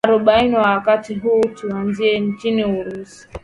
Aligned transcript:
aribu 0.05 0.47
na 0.57 0.59
wakati 0.59 1.15
huu 1.15 1.41
tuanzie 1.43 2.19
nchini 2.19 2.65
urusi 2.65 3.29